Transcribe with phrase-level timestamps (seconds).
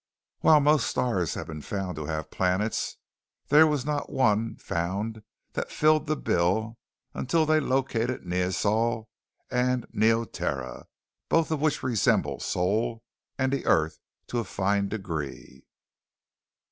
[0.39, 2.97] While most stars have been found to have planets,
[3.49, 5.21] there was not one found
[5.53, 6.79] that filled the bill
[7.13, 9.09] until they located Neosol
[9.51, 10.87] and Neoterra,
[11.29, 13.03] both of which resemble Sol
[13.37, 15.65] and the earth to a fine degree.